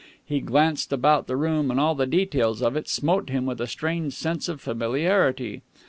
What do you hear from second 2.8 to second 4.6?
smote him with a strange sense of